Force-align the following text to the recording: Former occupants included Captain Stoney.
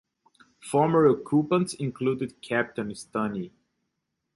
Former 0.61 1.07
occupants 1.07 1.75
included 1.75 2.41
Captain 2.41 2.95
Stoney. 2.95 3.51